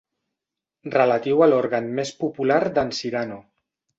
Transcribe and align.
Relatiu 0.95 1.43
a 1.45 1.49
l'òrgan 1.51 1.91
més 2.01 2.13
popular 2.23 2.59
d'en 2.79 2.93
Cyrano. 3.01 3.41